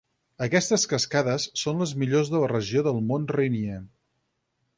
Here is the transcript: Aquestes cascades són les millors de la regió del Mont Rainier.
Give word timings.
Aquestes 0.45 0.85
cascades 0.93 1.45
són 1.63 1.83
les 1.83 1.93
millors 2.05 2.33
de 2.33 2.41
la 2.45 2.49
regió 2.53 2.85
del 2.89 3.05
Mont 3.11 3.29
Rainier. 3.37 3.79